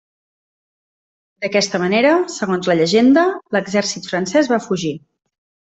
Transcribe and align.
D'aquesta 1.45 1.81
manera, 1.85 2.15
segons 2.39 2.73
la 2.73 2.79
llegenda, 2.81 3.29
l'exèrcit 3.59 4.13
francès 4.13 4.55
va 4.57 4.65
fugir. 4.71 4.99